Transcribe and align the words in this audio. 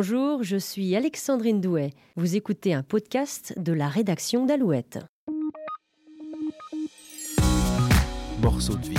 Bonjour, 0.00 0.44
je 0.44 0.56
suis 0.56 0.94
Alexandrine 0.94 1.60
Douet. 1.60 1.90
Vous 2.14 2.36
écoutez 2.36 2.72
un 2.72 2.84
podcast 2.84 3.52
de 3.56 3.72
la 3.72 3.88
rédaction 3.88 4.46
d'Alouette. 4.46 5.00
Morceau 8.40 8.76
de 8.76 8.86
vie, 8.86 8.96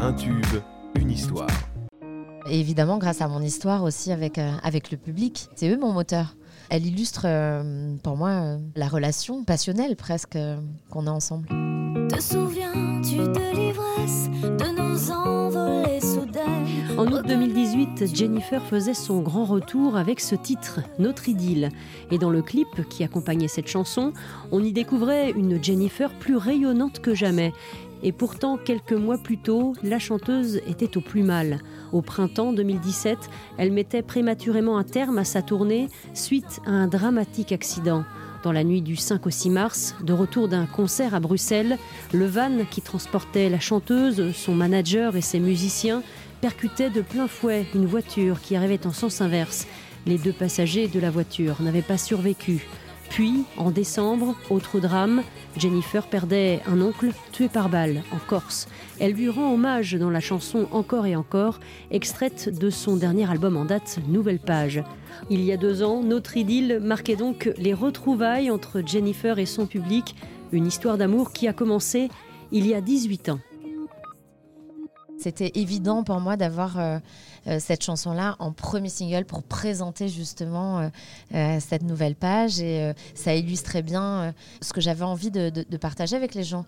un 0.00 0.14
tube, 0.14 0.62
une 0.98 1.10
histoire. 1.10 1.50
Et 2.48 2.58
évidemment, 2.58 2.96
grâce 2.96 3.20
à 3.20 3.28
mon 3.28 3.42
histoire 3.42 3.82
aussi 3.82 4.12
avec, 4.12 4.38
euh, 4.38 4.50
avec 4.62 4.90
le 4.90 4.96
public, 4.96 5.46
c'est 5.56 5.68
eux 5.68 5.78
mon 5.78 5.92
moteur. 5.92 6.34
Elle 6.70 6.86
illustre 6.86 7.26
euh, 7.26 7.96
pour 8.02 8.16
moi 8.16 8.30
euh, 8.30 8.58
la 8.76 8.88
relation 8.88 9.44
passionnelle 9.44 9.94
presque 9.94 10.36
euh, 10.36 10.56
qu'on 10.88 11.06
a 11.06 11.10
ensemble. 11.10 11.48
Te 12.10 12.20
souviens-tu 12.20 13.18
de 13.18 13.50
de 14.56 14.76
nos 14.76 15.12
envolées 15.12 16.00
soudaines? 16.00 16.98
En 16.98 17.06
août 17.06 17.24
2018, 17.24 18.12
Jennifer 18.16 18.60
faisait 18.64 18.94
son 18.94 19.20
grand 19.20 19.44
retour 19.44 19.96
avec 19.96 20.18
ce 20.18 20.34
titre, 20.34 20.80
Notre 20.98 21.28
idylle. 21.28 21.68
Et 22.10 22.18
dans 22.18 22.30
le 22.30 22.42
clip 22.42 22.88
qui 22.88 23.04
accompagnait 23.04 23.46
cette 23.46 23.68
chanson, 23.68 24.12
on 24.50 24.62
y 24.64 24.72
découvrait 24.72 25.30
une 25.30 25.62
Jennifer 25.62 26.10
plus 26.18 26.36
rayonnante 26.36 26.98
que 26.98 27.14
jamais. 27.14 27.52
Et 28.02 28.10
pourtant, 28.10 28.56
quelques 28.56 28.92
mois 28.92 29.18
plus 29.18 29.38
tôt, 29.38 29.74
la 29.84 30.00
chanteuse 30.00 30.56
était 30.66 30.96
au 30.96 31.00
plus 31.00 31.22
mal. 31.22 31.60
Au 31.92 32.02
printemps 32.02 32.52
2017, 32.52 33.18
elle 33.56 33.70
mettait 33.70 34.02
prématurément 34.02 34.78
un 34.78 34.84
terme 34.84 35.18
à 35.18 35.24
sa 35.24 35.42
tournée 35.42 35.88
suite 36.14 36.60
à 36.66 36.70
un 36.70 36.88
dramatique 36.88 37.52
accident. 37.52 38.04
Dans 38.42 38.52
la 38.52 38.64
nuit 38.64 38.80
du 38.80 38.96
5 38.96 39.26
au 39.26 39.30
6 39.30 39.50
mars, 39.50 39.94
de 40.02 40.14
retour 40.14 40.48
d'un 40.48 40.64
concert 40.64 41.14
à 41.14 41.20
Bruxelles, 41.20 41.76
le 42.14 42.24
van 42.24 42.64
qui 42.70 42.80
transportait 42.80 43.50
la 43.50 43.60
chanteuse, 43.60 44.34
son 44.34 44.54
manager 44.54 45.14
et 45.14 45.20
ses 45.20 45.40
musiciens 45.40 46.02
percutait 46.40 46.88
de 46.88 47.02
plein 47.02 47.28
fouet 47.28 47.66
une 47.74 47.84
voiture 47.84 48.40
qui 48.40 48.56
arrivait 48.56 48.86
en 48.86 48.92
sens 48.92 49.20
inverse. 49.20 49.66
Les 50.06 50.16
deux 50.16 50.32
passagers 50.32 50.88
de 50.88 50.98
la 50.98 51.10
voiture 51.10 51.60
n'avaient 51.60 51.82
pas 51.82 51.98
survécu. 51.98 52.66
Puis, 53.10 53.42
en 53.56 53.72
décembre, 53.72 54.36
autre 54.50 54.78
drame, 54.78 55.22
Jennifer 55.56 56.06
perdait 56.06 56.60
un 56.66 56.80
oncle 56.80 57.10
tué 57.32 57.48
par 57.48 57.68
balle 57.68 58.02
en 58.12 58.18
Corse. 58.18 58.68
Elle 59.00 59.12
lui 59.12 59.28
rend 59.28 59.52
hommage 59.52 59.94
dans 59.94 60.10
la 60.10 60.20
chanson 60.20 60.68
Encore 60.70 61.06
et 61.06 61.16
encore, 61.16 61.58
extraite 61.90 62.56
de 62.56 62.70
son 62.70 62.96
dernier 62.96 63.28
album 63.28 63.56
en 63.56 63.64
date, 63.64 63.98
Nouvelle 64.06 64.38
Page. 64.38 64.84
Il 65.28 65.42
y 65.42 65.50
a 65.50 65.56
deux 65.56 65.82
ans, 65.82 66.02
notre 66.04 66.36
idylle 66.36 66.78
marquait 66.80 67.16
donc 67.16 67.52
les 67.58 67.74
retrouvailles 67.74 68.50
entre 68.50 68.80
Jennifer 68.86 69.40
et 69.40 69.46
son 69.46 69.66
public, 69.66 70.14
une 70.52 70.68
histoire 70.68 70.96
d'amour 70.96 71.32
qui 71.32 71.48
a 71.48 71.52
commencé 71.52 72.08
il 72.52 72.66
y 72.66 72.74
a 72.74 72.80
18 72.80 73.30
ans. 73.30 73.40
C'était 75.20 75.52
évident 75.54 76.02
pour 76.02 76.18
moi 76.18 76.38
d'avoir 76.38 76.78
euh, 76.78 76.98
euh, 77.46 77.58
cette 77.60 77.84
chanson-là 77.84 78.36
en 78.38 78.52
premier 78.52 78.88
single 78.88 79.26
pour 79.26 79.42
présenter 79.42 80.08
justement 80.08 80.90
euh, 81.34 81.58
cette 81.60 81.82
nouvelle 81.82 82.14
page 82.14 82.58
et 82.60 82.92
ça 83.14 83.34
illustrait 83.34 83.82
bien 83.82 84.34
ce 84.62 84.72
que 84.72 84.80
j'avais 84.80 85.04
envie 85.04 85.30
de, 85.30 85.76
partager 85.76 86.16
avec 86.16 86.34
les 86.34 86.44
gens. 86.44 86.64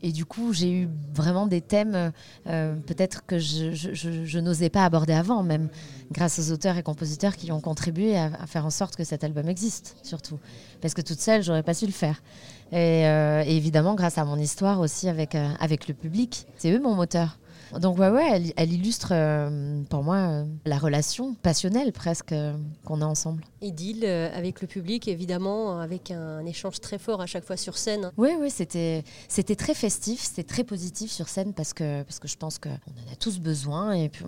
Et 0.00 0.12
du- 0.12 0.24
coup, 0.24 0.52
j'ai 0.52 0.70
eu 0.70 0.88
vraiment 1.12 1.48
des 1.48 1.60
thèmes 1.60 2.12
peut-être 2.44 3.26
que 3.26 3.40
je, 3.40 4.38
n'osais 4.38 4.70
pas 4.70 4.84
aborder 4.84 5.12
avant, 5.12 5.42
même 5.42 5.68
grâce 6.12 6.38
aux 6.38 6.52
auteurs 6.52 6.76
et 6.76 6.84
compositeurs 6.84 7.34
qui 7.36 7.50
ont 7.50 7.60
contribué 7.60 8.16
à, 8.16 8.46
faire 8.46 8.64
en 8.64 8.70
sorte 8.70 8.94
que 8.94 9.02
cet 9.02 9.24
album 9.24 9.48
existe, 9.48 9.96
surtout. 10.04 10.38
Parce 10.80 10.94
que 10.94 11.00
toute 11.02 11.20
seule, 11.20 11.42
j'aurais 11.42 11.64
pas 11.64 11.74
su 11.74 11.86
le 11.86 11.92
faire. 11.92 12.22
Et, 12.70 13.02
évidemment, 13.48 13.96
grâce 13.96 14.18
à 14.18 14.24
mon 14.24 14.36
histoire 14.36 14.78
aussi 14.78 15.08
avec, 15.08 15.34
avec 15.34 15.88
le 15.88 15.94
public, 15.94 16.46
c'est 16.58 16.70
eux 16.70 16.80
mon 16.80 16.94
moteur. 16.94 17.38
Donc 17.80 17.98
ouais, 17.98 18.10
ouais, 18.10 18.28
elle, 18.30 18.52
elle 18.56 18.72
illustre 18.72 19.12
euh, 19.12 19.82
pour 19.88 20.02
moi 20.02 20.16
euh, 20.16 20.44
la 20.66 20.78
relation 20.78 21.34
passionnelle 21.34 21.92
presque 21.92 22.32
euh, 22.32 22.54
qu'on 22.84 23.00
a 23.00 23.06
ensemble. 23.06 23.44
Idylle 23.62 24.04
euh, 24.04 24.36
avec 24.36 24.60
le 24.60 24.66
public, 24.66 25.08
évidemment, 25.08 25.78
avec 25.78 26.10
un 26.10 26.44
échange 26.44 26.80
très 26.80 26.98
fort 26.98 27.20
à 27.20 27.26
chaque 27.26 27.44
fois 27.44 27.56
sur 27.56 27.78
scène. 27.78 28.10
Oui, 28.16 28.30
oui, 28.38 28.50
c'était 28.50 29.04
c'était 29.28 29.56
très 29.56 29.74
festif, 29.74 30.20
c'était 30.20 30.42
très 30.42 30.64
positif 30.64 31.10
sur 31.10 31.28
scène 31.28 31.54
parce 31.54 31.72
que 31.72 32.02
parce 32.02 32.18
que 32.18 32.28
je 32.28 32.36
pense 32.36 32.58
qu'on 32.58 32.70
en 32.70 33.12
a 33.12 33.16
tous 33.18 33.38
besoin 33.40 33.92
et 33.92 34.08
puis 34.08 34.24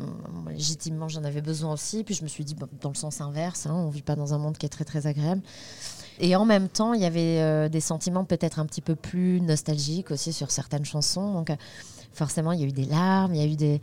légitimement 0.49 1.09
j'en 1.09 1.25
avais 1.25 1.43
besoin 1.43 1.73
aussi. 1.73 2.05
Puis 2.05 2.15
je 2.15 2.23
me 2.23 2.29
suis 2.29 2.45
dit 2.45 2.57
dans 2.81 2.91
le 2.91 2.95
sens 2.97 3.21
inverse, 3.21 3.67
hein, 3.67 3.75
on 3.75 3.91
vit 3.91 4.03
pas 4.03 4.17
dans 4.17 4.33
un 4.33 4.39
monde 4.39 4.57
qui 4.57 4.67
est 4.67 4.71
très 4.71 4.85
très 4.85 5.07
agréable. 5.07 5.43
Et 6.21 6.37
en 6.37 6.45
même 6.45 6.69
temps, 6.69 6.95
il 6.95 7.01
y 7.01 7.05
avait 7.05 7.41
euh, 7.41 7.69
des 7.69 7.81
sentiments 7.81 8.25
peut-être 8.25 8.59
un 8.59 8.67
petit 8.67 8.81
peu 8.81 8.95
plus 8.95 9.41
nostalgiques 9.41 10.11
aussi 10.11 10.33
sur 10.33 10.51
certaines 10.51 10.85
chansons. 10.85 11.33
Donc 11.33 11.51
euh, 11.51 11.57
forcément, 12.13 12.53
il 12.53 12.61
y 12.61 12.65
a 12.65 12.67
eu 12.67 12.73
des 12.73 12.85
larmes, 12.85 13.35
il 13.35 13.41
y 13.41 13.45
a 13.45 13.47
eu 13.47 13.57
des 13.57 13.81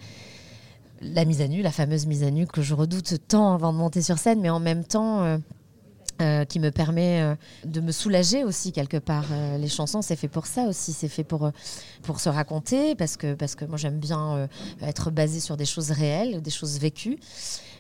la 1.02 1.26
mise 1.26 1.42
à 1.42 1.48
nu, 1.48 1.62
la 1.64 1.72
fameuse 1.72 2.06
mise 2.06 2.24
à 2.24 2.30
nu 2.30 2.46
que 2.46 2.62
je 2.62 2.76
redoute 2.76 3.16
tant 3.28 3.56
avant 3.56 3.74
de 3.74 3.78
monter 3.78 4.02
sur 4.04 4.20
scène, 4.20 4.40
mais 4.40 4.50
en 4.50 4.60
même 4.60 4.84
temps. 4.86 5.22
euh, 6.22 6.46
qui 6.46 6.60
me 6.60 6.70
permet 6.70 7.36
de 7.66 7.82
me 7.82 7.92
soulager 7.92 8.44
aussi 8.44 8.72
quelque 8.72 8.98
part. 8.98 9.26
Les 9.58 9.68
chansons, 9.68 10.04
c'est 10.04 10.16
fait 10.16 10.28
pour 10.28 10.46
ça 10.46 10.66
aussi, 10.66 10.94
c'est 10.94 11.08
fait 11.08 11.24
pour, 11.24 11.50
pour 12.04 12.20
se 12.20 12.30
raconter, 12.30 12.94
parce 12.94 13.18
que, 13.18 13.34
parce 13.34 13.56
que 13.56 13.66
moi 13.66 13.78
j'aime 13.78 13.98
bien 13.98 14.48
être 14.84 15.10
basée 15.10 15.40
sur 15.40 15.58
des 15.58 15.66
choses 15.66 15.90
réelles, 15.90 16.40
des 16.44 16.52
choses 16.52 16.78
vécues, 16.78 17.18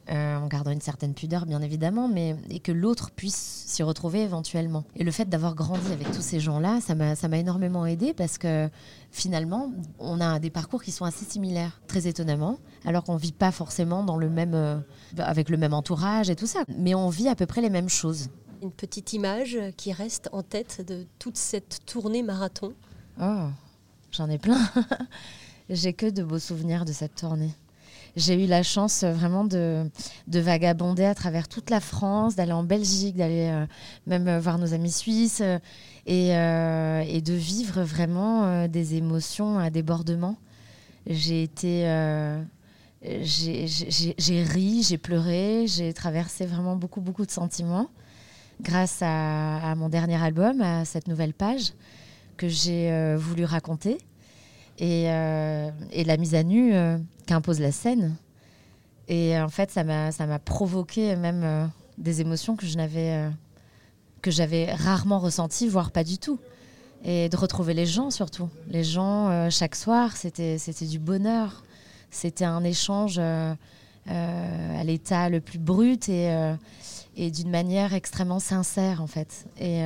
euh, 0.10 0.36
en 0.36 0.48
gardant 0.48 0.72
une 0.72 0.82
certaine 0.82 1.14
pudeur 1.14 1.46
bien 1.46 1.62
évidemment, 1.62 2.08
mais 2.08 2.36
et 2.50 2.60
que 2.60 2.72
l'autre 2.72 3.12
puisse 3.12 3.64
s'y 3.68 3.84
retrouver 3.84 4.22
éventuellement. 4.22 4.84
Et 4.96 5.04
le 5.04 5.12
fait 5.12 5.30
d'avoir 5.30 5.54
grandi 5.54 5.92
avec 5.92 6.12
tous 6.12 6.22
ces 6.22 6.40
gens-là, 6.40 6.80
ça 6.82 6.96
m'a 6.96 7.16
ça 7.16 7.28
m'a 7.28 7.38
énormément 7.38 7.86
aidé 7.86 8.14
parce 8.14 8.38
que 8.38 8.70
finalement, 9.12 9.72
on 10.00 10.20
a 10.20 10.40
des 10.40 10.50
parcours 10.50 10.82
qui 10.82 10.92
sont 10.92 11.06
assez 11.06 11.26
similaires, 11.26 11.82
très 11.88 12.08
étonnamment, 12.08 12.58
alors 12.86 13.04
qu'on 13.04 13.16
vit 13.16 13.32
pas 13.32 13.52
forcément 13.52 14.04
dans 14.04 14.18
le 14.18 14.30
même, 14.30 14.56
euh, 14.56 14.80
avec 15.18 15.50
le 15.50 15.58
même 15.58 15.74
entourage 15.74 16.30
et 16.30 16.36
tout 16.36 16.48
ça, 16.48 16.64
mais 16.78 16.96
on 16.96 17.10
vit 17.10 17.28
à 17.28 17.36
peu 17.36 17.46
près 17.46 17.62
les 17.62 17.70
mêmes 17.70 17.90
choses. 17.90 18.30
Une 18.62 18.72
petite 18.72 19.14
image 19.14 19.58
qui 19.78 19.92
reste 19.92 20.30
en 20.32 20.44
tête 20.44 20.84
de 20.88 21.06
toute 21.20 21.38
cette 21.38 21.86
tournée 21.86 22.24
marathon? 22.24 22.74
Oh, 23.22 23.48
j'en 24.12 24.30
ai 24.30 24.38
plein. 24.38 24.60
J'ai 25.70 25.94
que 25.94 26.10
de 26.10 26.24
beaux 26.24 26.40
souvenirs 26.40 26.86
de 26.86 26.92
cette 26.92 27.16
tournée. 27.16 27.52
J'ai 28.18 28.44
eu 28.44 28.48
la 28.48 28.62
chance 28.62 29.04
euh, 29.04 29.14
vraiment 29.14 29.46
de, 29.46 29.90
de 30.28 30.40
vagabonder 30.40 31.06
à 31.06 31.16
travers 31.16 31.48
toute 31.48 31.70
la 31.70 31.80
France, 31.80 32.36
d'aller 32.36 32.52
en 32.52 32.64
Belgique, 32.64 33.16
d'aller 33.16 33.48
euh, 33.50 33.66
même 34.06 34.28
euh, 34.28 34.40
voir 34.40 34.58
nos 34.58 34.74
amis 34.74 34.92
suisses 34.92 35.42
et, 36.08 36.30
et 36.30 37.22
de 37.22 37.34
vivre 37.34 37.84
vraiment 37.84 38.68
des 38.68 38.96
émotions 38.96 39.60
à 39.60 39.70
débordement. 39.70 40.36
J'ai 41.08 41.44
été. 41.44 41.86
j'ai- 43.04 44.44
ri, 44.44 44.84
j'ai 44.84 44.98
pleuré, 44.98 45.66
j'ai 45.68 45.94
traversé 45.94 46.46
vraiment 46.46 46.76
beaucoup, 46.76 47.02
beaucoup 47.02 47.26
de 47.26 47.32
sentiments 47.32 47.88
grâce 48.62 49.00
à, 49.02 49.72
à 49.72 49.76
mon 49.76 49.90
dernier 49.90 50.22
album, 50.22 50.62
à 50.62 50.86
cette 50.86 51.08
nouvelle 51.08 51.34
page 51.34 51.74
que 52.38 52.48
j'ai 52.48 53.16
voulu 53.16 53.46
raconter 53.46 54.00
et, 54.80 55.04
et 55.04 56.04
la 56.04 56.18
mise 56.18 56.34
à 56.36 56.42
nu 56.44 56.74
qu'impose 57.32 57.62
la 57.62 57.72
scène. 57.72 58.18
Et 59.08 59.38
euh, 59.38 59.46
en 59.46 59.50
fait, 59.50 59.72
ça 59.72 59.84
m'a 59.84 60.40
provoqué 60.40 61.16
même 61.16 61.44
euh, 61.44 61.66
des 61.98 62.20
émotions 62.20 62.58
euh, 62.62 63.30
que 64.22 64.32
j'avais 64.32 64.74
rarement 64.74 65.20
ressenties, 65.20 65.70
voire 65.70 65.92
pas 65.92 66.04
du 66.04 66.18
tout. 66.18 66.40
Et 67.04 67.30
de 67.30 67.38
retrouver 67.38 67.74
les 67.74 67.86
gens 67.86 68.12
surtout. 68.12 68.50
Les 68.68 68.84
gens 68.84 69.50
chaque 69.50 69.76
soir, 69.76 70.16
c'était 70.16 70.60
du 70.82 71.00
bonheur. 71.00 71.64
C'était 72.12 72.46
un 72.46 72.64
échange 72.64 73.18
à 73.18 74.84
l'état 74.84 75.30
le 75.30 75.42
plus 75.42 75.58
brut 75.58 76.10
et 76.10 76.56
et 77.18 77.32
d'une 77.32 77.50
manière 77.50 77.96
extrêmement 77.96 78.40
sincère 78.40 79.02
en 79.02 79.08
fait. 79.08 79.48
Et 79.60 79.82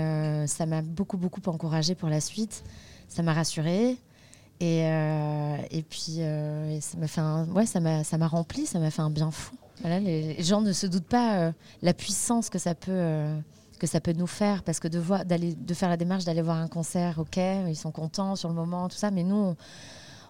ça 0.47 0.65
m'a 0.65 0.81
beaucoup 0.81 1.15
beaucoup 1.15 1.39
encouragée 1.45 1.95
pour 1.95 2.09
la 2.09 2.19
suite. 2.19 2.65
Ça 3.07 3.23
m'a 3.23 3.31
rassurée 3.31 3.97
et, 4.59 4.85
euh, 4.85 5.57
et 5.69 5.83
puis 5.83 6.17
euh, 6.19 6.79
ça 6.79 6.97
m'a 6.97 7.07
fait 7.07 7.21
ouais 7.51 7.65
ça 7.65 7.79
m'a 7.79 8.03
ça 8.03 8.17
m'a 8.17 8.27
rempli, 8.27 8.65
ça 8.65 8.79
m'a 8.79 8.89
fait 8.89 9.01
un 9.01 9.09
bien 9.09 9.31
fou. 9.31 9.55
Voilà, 9.81 9.99
les, 9.99 10.41
gens 10.41 10.61
ne 10.61 10.71
se 10.71 10.87
doutent 10.87 11.07
pas 11.07 11.35
euh, 11.35 11.51
la 11.81 11.93
puissance 11.93 12.49
que 12.49 12.57
ça 12.59 12.73
peut 12.73 13.27
que 13.79 13.87
ça 13.87 13.99
peut 13.99 14.13
nous 14.13 14.27
faire 14.27 14.63
parce 14.63 14.79
que 14.79 14.87
de 14.87 14.97
voir 14.97 15.25
d'aller 15.25 15.55
de 15.55 15.73
faire 15.73 15.89
la 15.89 15.97
démarche 15.97 16.23
d'aller 16.23 16.41
voir 16.41 16.57
un 16.57 16.69
concert, 16.69 17.19
ok, 17.19 17.37
ils 17.67 17.75
sont 17.75 17.91
contents 17.91 18.37
sur 18.37 18.47
le 18.47 18.55
moment, 18.55 18.87
tout 18.87 18.95
ça, 18.95 19.11
mais 19.11 19.23
nous 19.23 19.55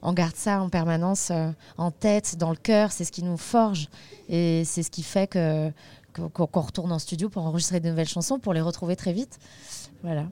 on, 0.02 0.14
garde 0.14 0.36
ça 0.36 0.62
en 0.62 0.70
permanence 0.70 1.32
en 1.78 1.92
tête, 1.92 2.38
dans 2.38 2.50
le 2.50 2.56
cœur, 2.56 2.92
c'est 2.92 3.06
ce 3.06 3.12
qui 3.12 3.24
nous 3.24 3.38
forge 3.38 3.90
et 4.28 4.64
c'est 4.66 4.82
ce 4.82 4.90
qui 4.90 5.04
fait 5.04 5.28
que 5.28 5.72
qu'on 6.14 6.48
qu'on 6.48 6.62
retourne 6.62 6.92
en 6.92 7.00
studio 7.00 7.30
pour 7.30 7.46
enregistrer 7.46 7.80
de 7.80 7.90
nouvelles 7.90 8.08
chansons, 8.08 8.40
pour 8.40 8.54
les 8.54 8.62
retrouver 8.62 8.96
très 8.96 9.14
vite. 9.14 9.38
Voilà. 10.02 10.26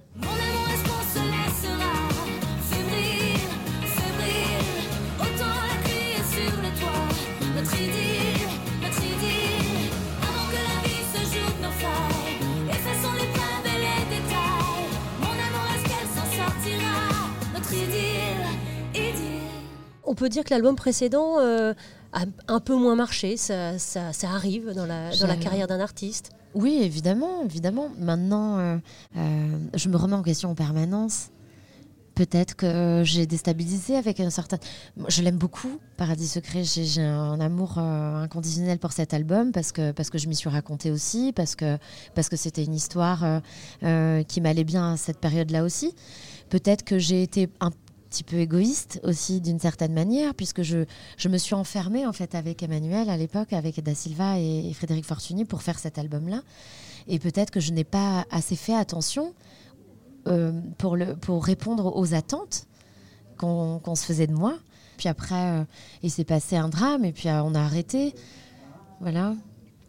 On 20.14 20.16
peut 20.16 20.30
dire 20.30 20.44
que 20.44 20.52
l'album 20.54 20.76
précédent 20.76 21.40
euh, 21.40 21.74
a 22.12 22.26
un 22.48 22.60
peu 22.60 22.76
moins 22.76 22.94
marché, 22.96 23.36
ça, 23.36 23.80
ça- 23.80 24.14
ça 24.14 24.30
arrive 24.30 24.72
dans 24.76 24.86
la, 24.86 25.10
dans 25.16 25.26
la 25.26 25.34
J'ai- 25.34 25.40
carrière 25.40 25.66
d'un 25.66 25.80
artiste. 25.80 26.30
Oui, 26.54 26.78
évidemment, 26.84 27.42
évidemment. 27.44 27.88
Maintenant, 27.98 28.60
euh, 28.60 28.78
euh, 29.18 29.58
je 29.74 29.90
me 29.90 29.98
remets 29.98 30.14
en 30.14 30.22
question 30.22 30.52
en 30.52 30.54
permanence. 30.54 31.30
Peut-être 32.14 32.56
que 32.56 33.02
j'ai 33.04 33.26
déstabilisé 33.26 33.96
avec 33.96 34.20
un 34.20 34.30
certain. 34.30 34.58
Je 35.08 35.24
l'aime 35.24 35.38
beaucoup, 35.40 35.80
Paradis 35.98 36.28
Secret. 36.28 36.64
J'ai 36.64 37.02
un 37.02 37.40
amour 37.40 37.80
euh, 37.80 38.22
inconditionnel 38.22 38.78
pour 38.78 38.92
cet 38.92 39.16
album 39.16 39.52
parce 39.52 39.72
que, 39.72 39.92
parce 39.94 40.12
que 40.12 40.20
je 40.20 40.28
m'y 40.28 40.36
suis 40.36 40.48
racontée 40.50 40.92
aussi, 40.92 41.34
parce 41.36 41.56
que 41.56 41.80
parce 42.14 42.30
que 42.30 42.36
c'était 42.36 42.64
une 42.64 42.76
histoire 42.76 43.42
qui 44.28 44.42
m'allait 44.42 44.64
bien 44.64 44.94
à 44.94 44.98
cette 44.98 45.18
période-là 45.18 45.64
aussi. 45.64 45.96
Peut-être 46.50 46.84
que 46.84 47.00
j'ai 47.00 47.24
été 47.24 47.50
un 47.62 47.72
petit 48.14 48.24
peu 48.24 48.38
égoïste 48.38 49.00
aussi 49.04 49.42
d'une 49.42 49.60
certaine 49.60 49.94
manière, 49.94 50.36
puisque 50.36 50.62
je, 50.62 50.86
je 51.18 51.30
me 51.30 51.38
suis 51.40 51.56
enfermée 51.56 52.06
en 52.06 52.14
fait 52.14 52.36
avec 52.36 52.62
Emmanuel 52.62 53.10
à 53.10 53.18
l'époque, 53.18 53.54
avec 53.54 53.82
Da 53.82 53.96
Silva 53.96 54.38
et, 54.38 54.72
Frédéric 54.74 55.06
Fortuny 55.06 55.46
pour 55.46 55.64
faire 55.64 55.80
cet 55.80 55.98
album-là. 55.98 56.42
Et 57.08 57.18
peut-être 57.18 57.50
que 57.50 57.60
je 57.60 57.72
n'ai 57.74 57.84
pas 57.84 58.26
assez 58.30 58.56
fait 58.56 58.76
attention 58.76 59.34
euh, 60.28 60.54
pour, 60.78 60.96
le, 60.96 61.16
pour 61.16 61.44
répondre 61.44 61.98
aux 61.98 62.14
attentes 62.14 62.68
qu'on 63.38 63.80
qu'on 63.80 63.96
se 63.96 64.06
faisait 64.06 64.28
de 64.28 64.34
moi. 64.44 64.54
Puis 64.98 65.10
après, 65.10 65.46
euh, 65.50 65.64
il 66.04 66.12
s'est 66.12 66.24
passé 66.24 66.56
un 66.56 66.70
drame 66.70 67.04
et 67.06 67.14
puis 67.14 67.30
euh, 67.30 67.44
on 67.44 67.56
a 67.56 67.62
arrêté. 67.62 68.14
Voilà. 69.02 69.34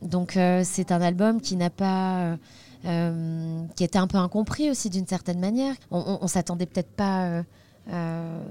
Donc 0.00 0.38
c'est 0.64 0.90
un 0.92 1.02
album 1.02 1.40
qui 1.40 1.56
n'a 1.56 1.70
pas... 1.70 2.36
euh, 2.84 3.66
qui 3.76 3.84
était 3.84 3.98
un 3.98 4.06
peu 4.06 4.18
incompris 4.18 4.70
aussi 4.70 4.90
d'une 4.90 5.06
certaine 5.06 5.40
manière. 5.40 5.74
On, 5.90 5.98
on, 5.98 6.18
on 6.24 6.28
s'attendait 6.28 6.66
peut-être 6.66 6.94
pas 6.94 7.24
euh, 7.24 7.42
euh, 7.90 8.42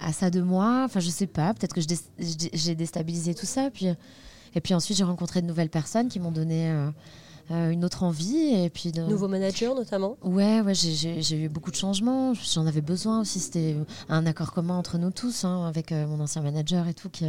à 0.00 0.12
ça 0.12 0.30
de 0.30 0.40
moi. 0.40 0.82
Enfin, 0.84 1.00
je 1.00 1.08
sais 1.10 1.26
pas. 1.26 1.54
Peut-être 1.54 1.74
que 1.74 1.80
j'ai 2.18 2.74
déstabilisé 2.74 3.34
tout 3.34 3.46
ça. 3.46 3.70
Puis, 3.70 3.86
et 4.54 4.60
puis 4.60 4.74
ensuite, 4.74 4.96
j'ai 4.96 5.04
rencontré 5.04 5.42
de 5.42 5.46
nouvelles 5.46 5.70
personnes 5.70 6.08
qui 6.08 6.20
m'ont 6.20 6.30
donné 6.32 6.70
euh, 6.70 6.90
euh, 7.50 7.70
une 7.70 7.84
autre 7.84 8.02
envie. 8.02 8.54
Et 8.54 8.70
puis 8.70 8.92
de... 8.92 9.02
Nouveau 9.02 9.28
manager 9.28 9.74
notamment. 9.74 10.16
Ouais, 10.22 10.60
ouais, 10.60 10.74
j'ai- 10.74 11.20
eu 11.44 11.48
beaucoup 11.48 11.70
de 11.70 11.76
changements. 11.76 12.34
J'en 12.34 12.66
avais 12.66 12.80
besoin 12.80 13.20
aussi. 13.20 13.40
C'était 13.40 13.76
un 14.08 14.26
accord 14.26 14.52
commun 14.52 14.76
entre 14.76 14.98
nous 14.98 15.10
tous, 15.10 15.44
hein, 15.44 15.66
avec 15.66 15.90
mon 15.92 16.20
ancien 16.20 16.42
manager 16.42 16.86
et 16.88 16.94
tout, 16.94 17.08
qui, 17.08 17.24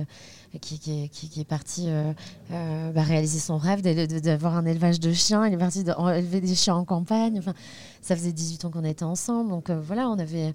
qui, 0.58 1.40
est 1.40 1.48
parti 1.48 1.86
euh, 1.88 2.12
euh, 2.52 2.92
bah, 2.92 3.04
réaliser 3.04 3.40
son 3.40 3.58
rêve 3.58 3.82
d'avoir 3.82 4.56
un 4.56 4.66
élevage 4.66 5.00
de 5.00 5.14
chiens. 5.14 5.46
Il 5.46 5.54
est 5.54 5.58
parti 5.58 5.84
de- 5.84 5.94
élever 6.18 6.42
des 6.42 6.56
chiens 6.56 6.76
en 6.76 6.86
campagne. 6.86 7.38
Enfin, 7.38 7.54
ça 8.02 8.16
faisait 8.16 8.32
18 8.32 8.66
ans 8.66 8.72
qu'on 8.72 8.84
était 8.84 9.04
ensemble. 9.04 9.52
Donc 9.52 9.70
euh, 9.70 9.80
voilà, 9.80 10.10
on 10.10 10.18
avait, 10.18 10.54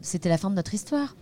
c'était 0.00 0.28
la 0.28 0.38
fin 0.38 0.48
de 0.48 0.54
notre 0.54 0.72
histoire. 0.72 1.16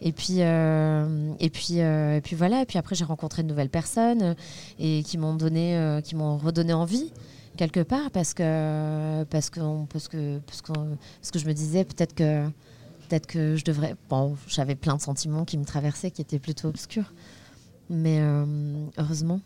Et 0.00 0.12
puis, 0.12 0.38
et 0.38 1.50
puis, 1.50 1.78
et 1.78 2.20
puis 2.24 2.36
voilà. 2.36 2.62
Et 2.62 2.66
puis 2.66 2.78
après, 2.78 2.94
j'ai 2.94 3.04
rencontré 3.04 3.42
de 3.42 3.48
nouvelles 3.48 3.68
personnes 3.68 4.34
et 4.78 5.02
qui 5.02 5.18
m'ont 5.18 5.34
donné, 5.34 6.00
qui 6.04 6.16
m'ont 6.16 6.38
redonné 6.38 6.72
envie 6.72 7.12
quelque 7.56 7.80
part 7.80 8.10
parce 8.10 8.32
parce 8.32 9.50
que 9.50 9.60
parce 9.90 10.08
que 10.08 10.38
parce 10.38 10.62
que, 10.62 10.72
parce 10.72 11.30
que 11.32 11.38
je 11.38 11.46
me 11.46 11.52
disais 11.52 11.84
peut-être 11.84 12.14
que 12.14 12.48
peut-être 13.10 13.26
que 13.26 13.56
je 13.56 13.64
devrais. 13.64 13.96
Bon, 14.08 14.36
j'avais 14.46 14.76
plein 14.76 14.96
de 14.96 15.00
sentiments 15.00 15.44
qui 15.44 15.58
me 15.58 15.64
traversaient, 15.64 16.10
qui 16.10 16.22
étaient 16.22 16.38
plutôt 16.38 16.68
obscurs, 16.68 17.12
mais 17.90 18.20
euh, 18.20 18.86
heureusement. 18.98 19.40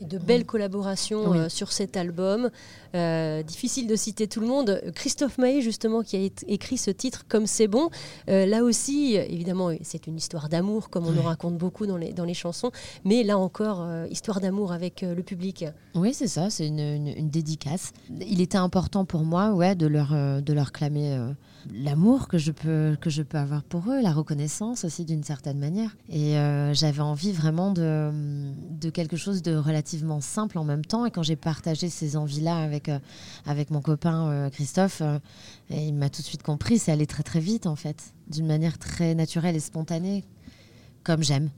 Et 0.00 0.04
de 0.04 0.18
belles 0.18 0.44
collaborations 0.46 1.28
Oui. 1.30 1.38
euh, 1.38 1.48
sur 1.48 1.72
cet 1.72 1.96
album. 1.96 2.50
Euh, 2.94 3.42
difficile 3.42 3.86
de 3.86 3.96
citer 3.96 4.26
tout 4.26 4.40
le 4.40 4.46
monde. 4.46 4.82
Christophe 4.94 5.38
Maé, 5.38 5.62
justement, 5.62 6.02
qui 6.02 6.16
a 6.16 6.28
écrit 6.48 6.76
ce 6.76 6.90
titre 6.90 7.24
Comme 7.28 7.46
c'est 7.46 7.68
bon. 7.68 7.88
Euh, 8.28 8.44
là 8.46 8.64
aussi, 8.64 9.14
évidemment, 9.14 9.70
c'est 9.82 10.06
une 10.06 10.16
histoire 10.16 10.48
d'amour, 10.48 10.90
comme 10.90 11.06
on 11.06 11.10
Ouais. 11.10 11.16
nous 11.16 11.22
raconte 11.22 11.56
beaucoup 11.56 11.86
dans 11.86 11.96
les, 11.96 12.12
dans 12.12 12.24
les 12.24 12.34
chansons. 12.34 12.70
Mais 13.04 13.22
là 13.22 13.38
encore, 13.38 13.86
histoire 14.10 14.40
d'amour 14.40 14.72
avec 14.72 15.02
le 15.02 15.22
public. 15.22 15.64
Oui, 15.94 16.12
c'est 16.14 16.26
ça, 16.28 16.50
c'est 16.50 16.66
une, 16.66 16.80
une- 16.80 17.08
une 17.08 17.30
dédicace. 17.30 17.92
Il 18.20 18.40
était 18.40 18.58
important 18.58 19.04
pour 19.04 19.22
moi, 19.24 19.52
ouais, 19.52 19.74
de 19.74 19.86
leur 19.86 20.12
de 20.42 20.52
leur 20.52 20.72
clamer 20.72 21.18
l'amour 21.72 22.28
que 22.28 22.38
je 22.38 22.50
peux 22.50 22.96
que 23.00 23.08
je 23.10 23.22
peux 23.22 23.38
avoir 23.38 23.62
pour 23.62 23.88
eux, 23.90 24.00
la 24.02 24.12
reconnaissance 24.12 24.84
aussi 24.84 25.04
d'une 25.04 25.22
certaine 25.22 25.58
manière. 25.58 25.96
Et 26.10 26.34
j'avais 26.72 27.00
envie 27.02 27.32
vraiment 27.32 27.70
de 27.72 28.10
de 28.80 28.90
quelque 28.90 29.16
chose 29.16 29.42
de 29.42 29.54
relativement 29.82 30.20
simple 30.20 30.58
en 30.58 30.64
même 30.64 30.84
temps. 30.84 31.04
Et 31.06 31.10
quand 31.10 31.22
j'ai 31.24 31.36
partagé 31.36 31.88
ces 31.88 32.16
envies-là 32.16 32.56
avec 32.56 32.88
euh, 32.88 32.98
avec 33.46 33.70
mon 33.70 33.80
copain 33.80 34.28
euh, 34.28 34.50
Christophe, 34.50 35.02
euh, 35.02 35.18
et 35.70 35.88
il 35.88 35.94
m'a 35.94 36.08
tout 36.08 36.22
de 36.22 36.26
suite 36.26 36.42
compris. 36.42 36.78
C'est 36.78 36.92
allé 36.92 37.06
très 37.06 37.24
très 37.24 37.40
vite 37.40 37.66
en 37.66 37.76
fait, 37.76 38.14
d'une 38.28 38.46
manière 38.46 38.78
très 38.78 39.14
naturelle 39.14 39.56
et 39.56 39.60
spontanée, 39.60 40.24
comme 41.02 41.22
j'aime. 41.22 41.50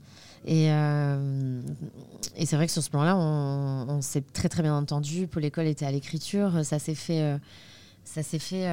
Et, 0.47 0.67
et 0.67 2.45
c'est 2.45 2.55
vrai 2.55 2.67
que 2.67 2.71
sur 2.71 2.83
ce 2.83 2.91
plan-là, 2.91 3.17
on, 3.17 3.87
on 3.89 4.01
s'est 4.03 4.21
très 4.21 4.47
très 4.47 4.61
bien 4.61 4.75
entendu. 4.75 5.25
Paul 5.25 5.43
École 5.43 5.65
était 5.65 5.87
à 5.87 5.91
l'écriture. 5.91 6.63
Ça 6.63 6.77
s'est 6.77 6.93
fait, 6.93 7.39
ça 8.03 8.21
s'est 8.21 8.37
fait 8.37 8.69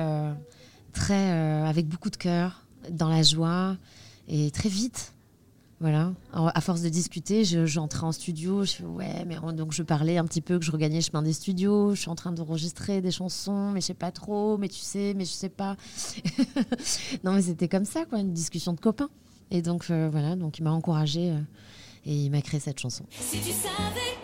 très 0.92 1.30
avec 1.66 1.88
beaucoup 1.88 2.10
de 2.10 2.18
cœur, 2.18 2.62
dans 2.90 3.08
la 3.08 3.22
joie 3.22 3.78
et 4.28 4.50
très 4.50 4.68
vite. 4.68 5.14
Voilà. 5.82 6.12
À 6.32 6.60
force 6.60 6.80
de 6.80 6.88
discuter, 6.88 7.44
je- 7.44 7.66
j'entrais 7.66 8.04
en 8.04 8.12
studio. 8.12 8.64
Je 8.64 8.84
ouais, 8.84 9.24
mais 9.26 9.36
on- 9.42 9.52
donc 9.52 9.72
je 9.72 9.82
parlais 9.82 10.16
un 10.16 10.24
petit 10.24 10.40
peu 10.40 10.58
que 10.60 10.64
je 10.64 10.70
regagnais 10.70 11.00
chemin 11.00 11.22
des 11.22 11.32
studios. 11.32 11.94
Je 11.96 12.00
suis 12.02 12.08
en 12.08 12.14
train 12.14 12.30
d'enregistrer 12.30 13.00
des 13.00 13.10
chansons, 13.10 13.72
mais 13.72 13.80
je 13.80 13.86
sais 13.86 13.94
pas 13.94 14.12
trop. 14.12 14.58
Mais 14.58 14.68
tu 14.68 14.78
sais, 14.78 15.12
mais 15.16 15.24
je 15.24 15.32
sais 15.32 15.48
pas. 15.48 15.76
non, 17.24 17.32
mais 17.32 17.42
c'était 17.42 17.66
comme 17.68 17.84
ça, 17.84 18.04
quoi, 18.04 18.20
une 18.20 18.32
discussion 18.32 18.72
de 18.74 18.80
copains. 18.80 19.10
Et 19.50 19.60
donc 19.60 19.86
euh, 19.90 20.08
voilà, 20.10 20.36
donc 20.36 20.58
il 20.58 20.62
m'a 20.62 20.70
encouragé 20.72 21.34
et 22.06 22.14
il 22.14 22.30
m'a 22.30 22.42
créé 22.42 22.60
cette 22.60 22.78
chanson. 22.80 23.04
Si 23.10 23.38
tu 23.38 23.50
savais 23.50 24.16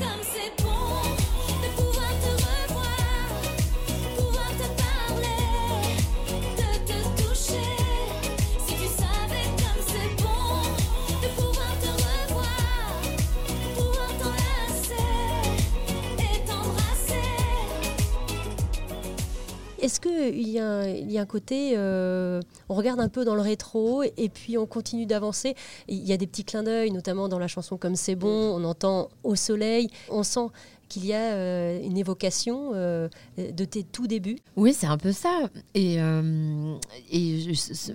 Est-ce 19.80 20.00
qu'il 20.00 20.48
y, 20.48 20.58
a 20.58 20.66
un- 20.66 20.86
y 20.88 21.18
a 21.18 21.20
un 21.20 21.26
côté, 21.26 21.74
euh, 21.76 22.40
on 22.68 22.74
regarde 22.74 22.98
un 23.00 23.08
peu 23.08 23.24
dans 23.24 23.34
le 23.34 23.40
rétro 23.40 24.02
et 24.02 24.28
puis 24.28 24.58
on 24.58 24.66
continue 24.66 25.06
d'avancer? 25.06 25.54
Il 25.86 26.04
y 26.04 26.12
a 26.12 26.16
des 26.16 26.26
petits 26.26 26.44
clins 26.44 26.62
d'œil, 26.64 26.90
notamment 26.90 27.28
dans 27.28 27.38
la 27.38 27.46
chanson 27.48 27.76
Comme 27.76 27.94
c'est 27.96 28.16
bon, 28.16 28.28
on 28.56 28.64
entend 28.64 29.08
Au 29.22 29.34
soleil, 29.36 29.88
on 30.10 30.22
sent 30.22 30.46
qu'il 30.88 31.06
y 31.06 31.12
a 31.12 31.32
euh, 31.34 31.80
une 31.82 31.96
évocation 31.96 32.70
euh, 32.74 33.08
de 33.36 33.64
tes 33.64 33.84
tout 33.84 34.06
débuts. 34.06 34.38
Oui, 34.56 34.72
c'est 34.72 34.86
un 34.86 34.98
peu 34.98 35.12
ça. 35.12 35.50
Et, 35.74 35.96
euh, 35.98 36.76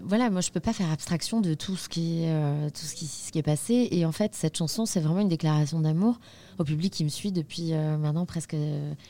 voilà, 0.04 0.30
moi, 0.30 0.42
je 0.42 0.52
peux 0.52 0.60
pas 0.60 0.74
faire 0.74 0.92
abstraction 0.92 1.42
de 1.42 1.54
tout 1.54 1.76
ce 1.76 1.90
qui, 1.90 2.24
est, 2.24 2.72
tout 2.72 2.86
ce 2.86 2.96
qui, 3.32 3.38
est 3.38 3.44
passé. 3.44 3.88
Et 3.92 4.06
en 4.06 4.12
fait, 4.12 4.36
cette 4.36 4.58
chanson, 4.58 4.86
c'est 4.86 5.00
vraiment 5.00 5.22
une 5.22 5.30
déclaration 5.30 5.80
d'amour 5.80 6.20
au 6.60 6.64
public 6.64 6.94
qui 6.94 7.04
me 7.04 7.10
suit 7.10 7.32
depuis 7.32 7.74
maintenant 7.74 8.26
presque. 8.26 8.56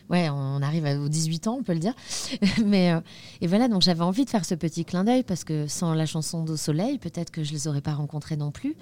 ouais, 0.10 0.30
on 0.30 0.62
arrive 0.62 0.86
aux 0.86 1.10
18 1.10 1.48
ans, 1.48 1.58
on 1.60 1.64
peut 1.64 1.74
le 1.74 1.80
dire. 1.80 1.94
Mais 2.66 2.94
et 3.42 3.48
voilà, 3.48 3.68
donc 3.68 3.82
j'avais 3.82 4.04
envie 4.04 4.26
de 4.26 4.30
faire 4.30 4.46
ce 4.46 4.56
petit 4.56 4.86
clin 4.86 5.04
d'œil 5.04 5.24
parce 5.24 5.44
que 5.44 5.68
sans 5.68 5.94
la 5.94 6.06
chanson 6.06 6.44
d'Au 6.44 6.58
soleil, 6.58 6.98
peut-être 7.00 7.32
que 7.32 7.44
je 7.44 7.52
les 7.52 7.68
aurais 7.68 7.82
pas 7.82 7.94
rencontrés 7.94 8.38
non 8.38 8.52
plus. 8.52 8.76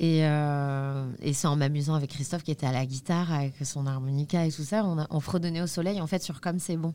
Et, 0.00 0.20
euh, 0.24 1.10
et 1.20 1.32
c'est 1.32 1.48
en 1.48 1.56
m'amusant 1.56 1.94
avec 1.94 2.10
Christophe 2.10 2.44
qui 2.44 2.52
était 2.52 2.66
à 2.66 2.72
la 2.72 2.86
guitare, 2.86 3.32
avec 3.32 3.54
son 3.64 3.84
harmonica 3.84 4.46
et 4.46 4.52
tout 4.52 4.62
ça, 4.62 4.84
on, 4.84 4.96
a, 4.96 5.06
on 5.10 5.18
fredonnait 5.18 5.60
au 5.60 5.66
soleil 5.66 6.00
en 6.00 6.06
fait 6.06 6.22
sur 6.22 6.40
Comme 6.40 6.60
c'est 6.60 6.76
bon. 6.76 6.94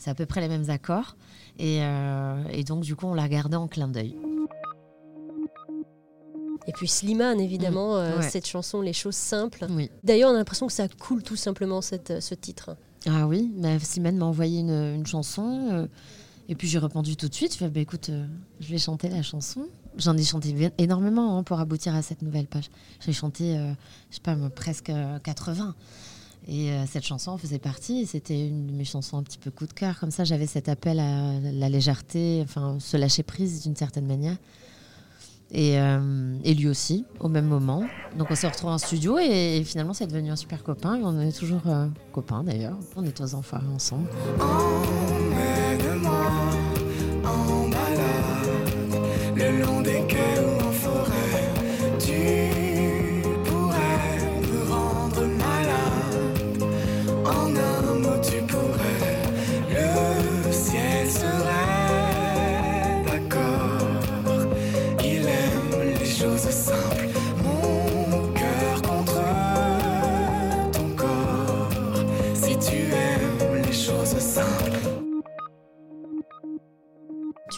C'est 0.00 0.10
à 0.10 0.14
peu 0.16 0.26
près 0.26 0.40
les 0.40 0.48
mêmes 0.48 0.68
accords. 0.68 1.16
Et, 1.60 1.78
euh, 1.82 2.42
et 2.50 2.64
donc, 2.64 2.82
du 2.82 2.96
coup, 2.96 3.06
on 3.06 3.14
l'a 3.14 3.28
gardé 3.28 3.56
en 3.56 3.68
clin 3.68 3.86
d'œil. 3.86 4.16
Et 6.66 6.72
puis 6.72 6.88
Slimane, 6.88 7.40
évidemment, 7.40 7.96
euh, 7.98 8.18
ouais. 8.18 8.28
cette 8.28 8.46
chanson 8.48 8.80
Les 8.80 8.92
choses 8.92 9.14
simples. 9.14 9.66
Oui. 9.70 9.90
D'ailleurs, 10.02 10.30
on 10.30 10.34
a 10.34 10.38
l'impression 10.38 10.66
que 10.66 10.72
ça 10.72 10.88
coule 10.88 11.22
tout 11.22 11.36
simplement 11.36 11.80
cette, 11.82 12.20
ce 12.20 12.34
titre. 12.34 12.76
Ah 13.06 13.28
oui, 13.28 13.52
bah, 13.56 13.78
Simone 13.78 14.16
m'a 14.16 14.24
envoyé 14.24 14.60
une, 14.60 14.70
une 14.70 15.06
chanson. 15.06 15.68
euh, 15.70 15.86
et 16.48 16.54
puis 16.54 16.66
j'ai 16.66 16.78
répondu 16.78 17.16
tout 17.16 17.28
de 17.28 17.34
suite. 17.34 17.52
Je 17.52 17.58
fais, 17.58 17.68
bah, 17.68 17.80
écoute, 17.80 18.08
euh, 18.08 18.26
je 18.60 18.68
vais 18.70 18.78
chanter 18.78 19.08
la 19.08 19.22
chanson. 19.22 19.66
J'en 19.98 20.16
ai 20.16 20.24
chanté 20.24 20.54
énormément 20.78 21.38
hein, 21.38 21.42
pour 21.42 21.60
aboutir 21.60 21.94
à 21.94 22.02
cette 22.02 22.22
nouvelle 22.22 22.46
page. 22.46 22.70
J'ai 23.00 23.12
chanté, 23.12 23.56
euh, 23.56 23.72
je 24.10 24.16
sais 24.16 24.20
pas, 24.22 24.36
presque 24.54 24.90
euh, 24.90 25.18
80. 25.20 25.74
Et 26.46 26.72
euh, 26.72 26.84
cette 26.86 27.04
chanson 27.04 27.38
faisait 27.38 27.58
partie. 27.58 28.06
C'était 28.06 28.48
une 28.48 28.66
de 28.66 28.72
mes 28.72 28.84
chansons 28.84 29.16
un 29.16 29.22
petit 29.22 29.38
peu 29.38 29.50
coup 29.50 29.66
de 29.66 29.72
cœur. 29.72 29.98
Comme 29.98 30.10
ça, 30.10 30.24
j'avais 30.24 30.46
cet 30.46 30.68
appel 30.68 31.00
à 31.00 31.40
la 31.40 31.68
légèreté, 31.68 32.42
enfin, 32.44 32.76
se 32.80 32.96
lâcher 32.96 33.22
prise 33.22 33.62
d'une 33.62 33.76
certaine 33.76 34.06
manière. 34.06 34.36
Et, 35.50 35.78
euh, 35.78 36.36
et 36.42 36.54
lui 36.54 36.68
aussi, 36.68 37.04
au 37.20 37.28
même 37.28 37.46
moment. 37.46 37.84
Donc 38.18 38.28
on 38.30 38.34
s'est 38.34 38.48
retrouvés 38.48 38.72
en 38.72 38.78
studio 38.78 39.18
et, 39.18 39.58
et 39.58 39.64
finalement 39.64 39.92
c'est 39.92 40.06
devenu 40.06 40.30
un 40.30 40.36
super 40.36 40.64
copain. 40.64 40.98
On 41.02 41.20
est 41.20 41.36
toujours 41.36 41.62
euh, 41.66 41.86
copains 42.12 42.42
d'ailleurs. 42.42 42.76
On 42.96 43.04
est 43.04 43.20
aux 43.20 43.34
enfants 43.34 43.60
ensemble. 43.72 44.08
Le 49.44 49.58
long 49.58 49.80
des 49.82 50.00
quais 50.08 50.53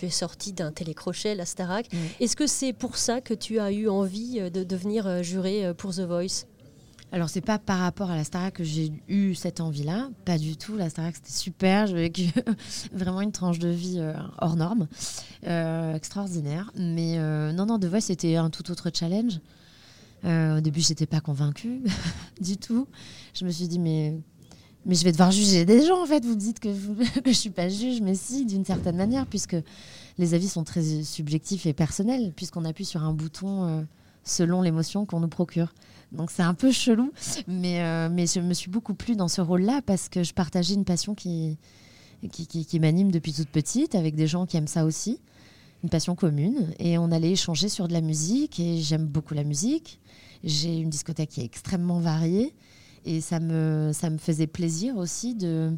Tu 0.06 0.10
es 0.10 0.14
sorti 0.14 0.52
d'un 0.52 0.70
télécrochet, 0.70 1.34
la 1.34 1.44
Starac. 1.44 1.88
Est-ce 2.20 2.36
que 2.36 2.46
c'est 2.46 2.72
pour 2.72 2.96
ça 2.96 3.20
que 3.20 3.34
tu 3.34 3.58
as 3.58 3.72
eu 3.72 3.88
envie 3.88 4.38
euh, 4.38 4.50
de 4.50 4.62
devenir 4.62 5.08
euh, 5.08 5.22
juré 5.22 5.66
euh, 5.66 5.74
pour 5.74 5.92
The 5.92 6.02
Voice? 6.02 6.46
Alors, 7.10 7.28
c'est 7.28 7.40
pas 7.40 7.58
par 7.58 7.80
rapport 7.80 8.08
à 8.08 8.16
la 8.16 8.22
Starac 8.22 8.54
que 8.54 8.62
j'ai 8.62 8.92
eu 9.08 9.34
cette 9.34 9.60
envie-là. 9.60 10.10
Pas 10.24 10.38
du 10.38 10.56
tout. 10.56 10.76
La 10.76 10.90
Starac, 10.90 11.16
c'était 11.16 11.32
super. 11.32 11.88
J'ai 11.88 11.94
vécu 11.94 12.30
vraiment 12.92 13.20
une 13.20 13.32
tranche 13.32 13.58
de 13.58 13.68
vie 13.68 13.96
euh, 13.98 14.12
hors 14.38 14.54
norme. 14.54 14.86
Euh, 15.48 15.94
extraordinaire. 15.94 16.70
Mais 16.76 17.18
euh, 17.18 17.50
non, 17.50 17.66
non, 17.66 17.80
The 17.80 17.86
Voice, 17.86 18.02
c'était 18.02 18.36
un 18.36 18.48
tout 18.48 18.70
autre 18.70 18.90
challenge. 18.94 19.40
Au 20.24 20.60
début, 20.60 20.80
j'étais 20.80 21.06
pas 21.06 21.20
convaincue 21.20 21.82
du 22.40 22.56
tout. 22.56 22.86
Je 23.34 23.44
me 23.44 23.50
suis 23.50 23.68
dit, 23.68 23.78
mais, 23.78 24.18
mais 24.86 24.94
je 24.94 25.04
vais 25.04 25.12
devoir 25.12 25.30
juger 25.32 25.64
des 25.64 25.84
gens, 25.84 26.02
en 26.02 26.06
fait. 26.06 26.24
Vous 26.24 26.30
me 26.34 26.40
dites 26.40 26.60
que, 26.60 26.68
vous- 26.68 26.94
que 27.24 27.30
je 27.30 27.36
suis 27.36 27.50
pas 27.50 27.68
juge, 27.68 28.00
mais 28.00 28.14
si, 28.14 28.46
d'une 28.46 28.64
certaine 28.64 28.96
manière, 28.96 29.26
puisque 29.26 29.56
les 30.18 30.32
avis 30.34 30.48
sont 30.48 30.64
très 30.64 31.02
subjectifs 31.02 31.66
et 31.66 31.72
personnels, 31.74 32.32
puisqu'on 32.34 32.64
appuie 32.64 32.84
sur 32.86 33.02
un 33.02 33.12
bouton 33.12 33.64
euh, 33.66 33.82
selon 34.24 34.62
l'émotion 34.62 35.04
qu'on 35.04 35.20
nous 35.20 35.28
procure. 35.28 35.74
Donc 36.12 36.30
c'est 36.30 36.42
un 36.44 36.54
peu 36.54 36.70
chelou, 36.72 37.12
mais, 37.48 37.82
euh, 37.82 38.08
mais 38.10 38.26
je 38.26 38.40
me 38.40 38.54
suis 38.54 38.70
beaucoup 38.70 38.94
plu 38.94 39.16
dans 39.16 39.28
ce 39.28 39.40
rôle-là 39.40 39.82
parce 39.84 40.08
que 40.08 40.22
je 40.22 40.32
partageais 40.32 40.74
une 40.74 40.84
passion 40.84 41.14
qui, 41.16 41.58
qui, 42.30 42.46
qui- 42.46 42.64
qui 42.64 42.80
m'anime 42.80 43.10
depuis 43.10 43.32
toute 43.32 43.48
petite, 43.48 43.94
avec 43.96 44.14
des 44.14 44.26
gens 44.28 44.46
qui 44.46 44.56
aiment 44.56 44.68
ça 44.68 44.84
aussi, 44.84 45.18
une 45.82 45.90
passion 45.90 46.14
commune. 46.14 46.72
Et 46.78 46.96
on 46.96 47.10
allait 47.10 47.32
échanger 47.32 47.68
sur 47.68 47.88
de 47.88 47.92
la 47.92 48.00
musique, 48.00 48.58
et 48.60 48.78
j'aime 48.80 49.04
beaucoup 49.04 49.34
la 49.34 49.44
musique. 49.44 50.00
J'ai 50.44 50.78
une 50.78 50.90
discothèque 50.90 51.30
qui 51.30 51.40
est 51.40 51.44
extrêmement 51.44 51.98
variée. 51.98 52.54
Et 53.08 53.20
ça 53.20 53.38
me, 53.38 53.92
ça 53.94 54.10
me 54.10 54.18
faisait 54.18 54.48
plaisir 54.48 54.96
aussi 54.96 55.36
de, 55.36 55.72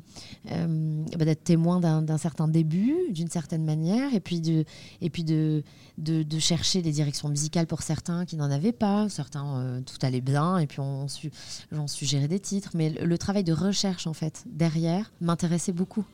euh, 0.50 1.04
bah, 1.18 1.26
d'être 1.26 1.44
témoin 1.44 1.78
d'un, 1.78 2.00
d'un 2.00 2.16
certain 2.16 2.48
début, 2.48 2.96
d'une 3.10 3.28
certaine 3.28 3.66
manière, 3.66 4.14
et 4.14 4.20
puis 4.20 4.40
de, 4.40 4.64
et 5.02 5.10
puis 5.10 5.24
de, 5.24 5.62
de, 5.98 6.22
de 6.22 6.38
chercher 6.38 6.80
des 6.80 6.90
directions 6.90 7.28
musicales 7.28 7.66
pour 7.66 7.82
certains 7.82 8.24
qui 8.24 8.36
n'en 8.36 8.50
avaient 8.50 8.72
pas. 8.72 9.10
Certains, 9.10 9.58
euh, 9.58 9.80
tout 9.82 9.98
allait 10.06 10.22
bien, 10.22 10.56
et 10.56 10.66
puis 10.66 10.80
on, 10.80 11.06
su, 11.06 11.30
j'en 11.70 11.86
suggérais 11.86 12.28
des 12.28 12.40
titres. 12.40 12.70
Mais 12.72 12.88
le, 12.88 13.04
le 13.04 13.18
travail 13.18 13.44
de 13.44 13.52
recherche, 13.52 14.06
en 14.06 14.14
fait, 14.14 14.44
derrière, 14.46 15.12
m'intéressait 15.20 15.72
beaucoup. 15.72 16.06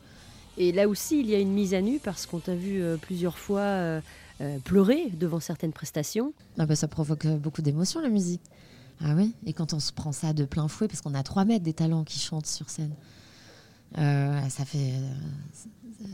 Et 0.59 0.73
là 0.73 0.89
aussi, 0.89 1.21
il 1.21 1.31
y 1.31 1.35
a 1.37 1.39
une 1.39 1.53
mise 1.53 1.75
à 1.75 1.81
nu 1.81 2.01
parce 2.03 2.27
qu'on 2.27 2.41
t'a 2.41 2.57
vu 2.57 2.83
euh, 2.83 2.97
plusieurs 2.97 3.39
fois 3.39 3.61
euh, 3.61 4.01
euh, 4.41 4.59
pleurer 4.65 5.11
devant 5.19 5.41
certaines 5.41 5.73
prestations. 5.73 6.33
Ah 6.59 6.67
bah, 6.67 6.75
ça 6.77 6.89
provoque 6.89 7.27
beaucoup 7.27 7.63
d'émotions, 7.63 8.01
la 8.01 8.09
musique. 8.09 8.43
Ah 9.01 9.15
oui, 9.17 9.35
et 9.45 9.53
quand 9.53 9.73
on 9.75 9.81
se 9.81 9.93
prend 9.93 10.13
ça 10.13 10.33
de 10.33 10.45
plein 10.45 10.69
fouet, 10.69 10.89
parce 10.89 11.01
qu'on 11.01 11.15
a 11.15 11.23
trois 11.23 11.45
mètres 11.45 11.65
des 11.65 11.75
talents 11.75 12.05
qui 12.05 12.19
chantent 12.19 12.47
sur 12.47 12.71
scène, 12.71 12.95
euh, 13.99 14.49
ça 14.49 14.65
fait 14.65 14.95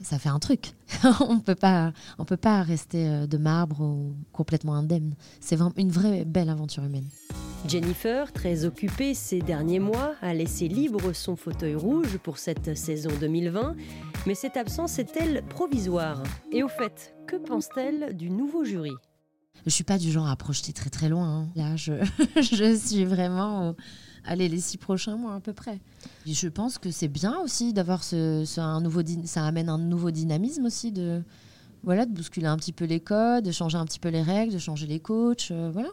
ça 0.03 0.19
fait 0.19 0.29
un 0.29 0.39
truc. 0.39 0.73
on 1.21 1.41
peut 1.41 1.55
pas 1.55 1.93
on 2.19 2.25
peut 2.25 2.37
pas 2.37 2.63
rester 2.63 3.09
euh, 3.09 3.27
de 3.27 3.39
marbre 3.39 3.81
ou 3.81 4.15
complètement 4.33 4.75
indemne. 4.75 5.15
C'est 5.41 5.59
une 5.77 5.91
vraie 5.91 6.25
belle 6.25 6.51
aventure 6.51 6.85
humaine. 6.85 7.07
Jennifer, 7.69 8.33
très 8.33 8.65
occupée 8.65 9.15
ces 9.15 9.41
derniers 9.41 9.81
mois, 9.81 10.15
a 10.23 10.33
laissé 10.33 10.67
libre 10.67 11.13
son 11.13 11.37
fauteuil 11.37 11.75
rouge 11.75 12.19
pour 12.19 12.39
cette 12.39 12.77
saison 12.77 13.11
2020. 13.21 13.77
Mais 14.27 14.35
cette 14.35 14.57
absence 14.57 14.99
est-elle 14.99 15.43
provisoire? 15.45 16.23
Et 16.53 16.63
au 16.63 16.69
fait, 16.69 17.15
que 17.27 17.37
pense-t-elle 17.37 18.17
du 18.17 18.31
nouveau 18.31 18.65
jury? 18.65 18.93
Je 19.67 19.71
suis 19.71 19.85
pas 19.85 19.99
du 19.99 20.11
genre 20.11 20.29
à 20.29 20.37
projeter 20.37 20.73
très 20.73 20.91
très 20.91 21.09
loin. 21.09 21.43
hein. 21.43 21.49
Là, 21.55 21.77
je, 21.77 21.93
je 22.41 22.77
suis 22.77 23.05
vraiment. 23.05 23.71
au- 23.71 23.77
Allez, 24.25 24.49
les 24.49 24.61
six 24.61 24.77
prochains 24.77 25.17
mois 25.17 25.35
à 25.35 25.41
peu 25.41 25.53
près. 25.55 25.81
Et 26.27 26.35
je 26.35 26.49
pense 26.49 26.77
que 26.79 26.91
c'est 26.91 27.09
bien 27.09 27.39
aussi 27.41 27.73
d'avoir 27.73 28.05
ce, 28.05 28.45
ce- 28.47 28.61
un 28.61 28.81
nouveau. 28.81 29.01
Ça 29.25 29.45
amène 29.47 29.69
un 29.69 29.79
nouveau 29.79 30.11
dynamisme 30.11 30.65
aussi 30.67 30.93
de. 30.93 31.23
Voilà, 31.83 32.05
de 32.05 32.13
bousculer 32.13 32.47
un 32.47 32.59
petit 32.59 32.73
peu 32.73 32.85
les 32.85 33.01
codes, 33.01 33.45
de 33.45 33.53
changer 33.53 33.79
un 33.79 33.87
petit 33.87 33.99
peu 34.01 34.11
les 34.11 34.21
règles, 34.23 34.53
de 34.53 34.59
changer 34.59 34.87
les 34.87 35.01
coachs. 35.01 35.49
euh, 35.51 35.71
voilà. 35.73 35.89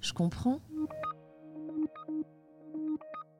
Je 0.00 0.14
comprends. 0.14 0.60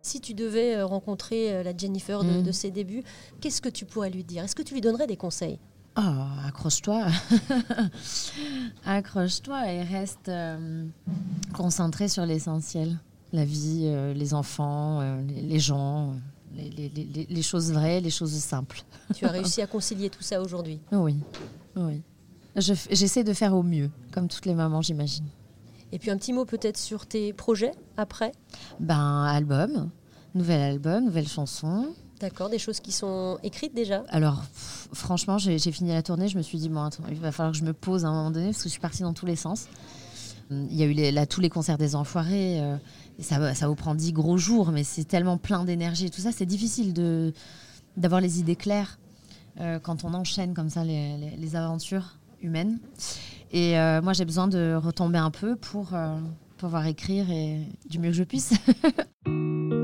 Si 0.02 0.20
tu 0.20 0.34
devais 0.34 0.76
euh, 0.76 0.86
rencontrer 0.86 1.54
euh, 1.54 1.62
la 1.62 1.76
Jennifer 1.76 2.22
de, 2.24 2.40
Mm. 2.40 2.42
de 2.42 2.52
ses 2.52 2.70
débuts, 2.70 3.02
qu'est-ce 3.40 3.60
que 3.62 3.68
tu 3.68 3.84
pourrais 3.86 4.10
lui 4.10 4.24
dire? 4.24 4.44
Est-ce 4.44 4.54
que 4.56 4.62
tu 4.62 4.74
lui 4.74 4.80
donnerais 4.80 5.06
des 5.06 5.16
conseils? 5.16 5.58
Oh, 5.96 6.46
accroche-toi. 6.46 7.06
accroche-toi 8.84 9.72
et 9.72 9.82
reste 9.82 10.28
euh, 10.28 10.86
concentré 11.52 12.08
sur 12.08 12.24
l'essentiel. 12.26 12.98
La 13.32 13.44
vie, 13.44 13.82
euh, 13.84 14.12
les 14.14 14.34
enfants, 14.34 15.00
euh, 15.00 15.20
les, 15.22 15.42
les 15.42 15.58
gens, 15.60 16.14
les, 16.54 16.68
les- 16.70 16.88
les- 16.88 17.26
les 17.28 17.42
choses 17.42 17.72
vraies, 17.72 18.00
les 18.00 18.10
choses 18.10 18.32
simples. 18.32 18.82
Tu 19.14 19.24
as 19.24 19.30
réussi 19.30 19.62
à 19.62 19.66
concilier 19.66 20.10
tout 20.10 20.22
ça 20.22 20.40
aujourd'hui 20.40 20.80
Oui, 20.92 21.16
oui. 21.76 22.02
Je 22.56 22.74
J'essaie 22.90 23.22
de 23.22 23.32
faire 23.32 23.54
au 23.54 23.62
mieux, 23.62 23.90
comme 24.12 24.26
toutes 24.28 24.46
les 24.46 24.54
mamans, 24.54 24.82
j'imagine. 24.82 25.26
Et 25.92 25.98
puis 25.98 26.10
un 26.10 26.16
petit 26.16 26.32
mot 26.32 26.44
peut-être 26.44 26.78
sur 26.78 27.06
tes 27.06 27.32
projets 27.32 27.72
après? 27.96 28.32
Ben, 28.80 29.24
album, 29.24 29.90
nouvel 30.34 30.60
album, 30.60 31.04
nouvelle 31.04 31.28
chanson. 31.28 31.94
D'accord, 32.20 32.50
des 32.50 32.58
choses 32.58 32.80
qui 32.80 32.92
sont 32.92 33.38
écrites 33.42 33.74
déjà 33.74 34.04
Alors, 34.10 34.42
franchement, 34.92 35.38
j'ai 35.38 35.58
fini 35.58 35.90
la 35.90 36.02
tournée, 36.02 36.28
je 36.28 36.36
me 36.36 36.42
suis 36.42 36.58
dit, 36.58 36.68
bon, 36.68 36.86
il 37.08 37.14
va 37.18 37.32
falloir 37.32 37.52
que 37.52 37.58
je 37.58 37.64
me 37.64 37.72
pose 37.72 38.04
à 38.04 38.08
un 38.08 38.12
moment 38.12 38.30
donné, 38.30 38.46
parce 38.48 38.58
que 38.58 38.64
je 38.64 38.68
suis 38.72 38.80
partie 38.80 39.02
dans 39.02 39.14
tous 39.14 39.24
les 39.24 39.36
sens. 39.36 39.68
Il 40.50 40.74
y 40.74 40.82
a 40.82 40.86
eu 40.86 41.12
là, 41.12 41.24
tous 41.26 41.40
les 41.40 41.48
concerts 41.48 41.78
des 41.78 41.94
Enfoirés, 41.96 42.60
euh, 42.60 42.76
et 43.18 43.22
ça, 43.22 43.54
ça 43.54 43.68
vous 43.68 43.74
prend 43.74 43.94
dix 43.94 44.12
gros 44.12 44.36
jours, 44.36 44.70
mais 44.70 44.84
c'est 44.84 45.04
tellement 45.04 45.38
plein 45.38 45.64
d'énergie 45.64 46.06
et 46.06 46.10
tout 46.10 46.20
ça, 46.20 46.30
c'est 46.30 46.44
difficile 46.44 46.92
d'avoir 47.96 48.20
les 48.20 48.38
idées 48.38 48.56
claires 48.56 48.98
euh, 49.60 49.78
quand 49.78 50.04
on 50.04 50.12
enchaîne 50.12 50.52
comme 50.52 50.68
ça 50.68 50.84
les, 50.84 51.16
les- 51.38 51.56
aventures 51.56 52.16
humaines. 52.42 52.80
Et 53.52 53.78
euh, 53.78 54.02
moi, 54.02 54.12
j'ai 54.12 54.26
besoin 54.26 54.46
de 54.46 54.74
retomber 54.74 55.18
un 55.18 55.30
peu 55.30 55.56
pour 55.56 55.92
pouvoir 56.58 56.86
écrire 56.86 57.30
et 57.30 57.66
du 57.88 57.98
mieux 57.98 58.10
que 58.10 58.16
je 58.16 58.24
puisse. 58.24 58.52